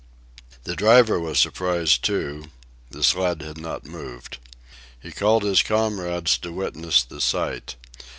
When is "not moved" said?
3.59-4.39